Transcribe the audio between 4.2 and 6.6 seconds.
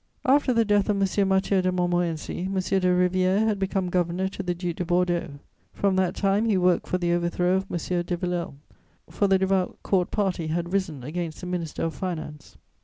to the Duc de Bordeaux; from that time he